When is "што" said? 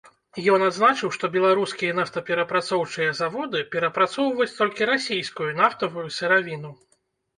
1.17-1.29